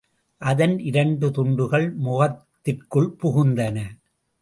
[0.41, 3.77] அதன் இரண்டு துண்டுகள் முகத்திற்குள் புகுந்தன.